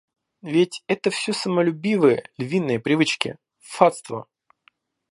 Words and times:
Ведь 0.41 0.83
это 0.87 1.11
все 1.11 1.31
самолюбивые, 1.31 2.25
львиные 2.39 2.79
привычки, 2.79 3.37
фатство. 3.59 4.25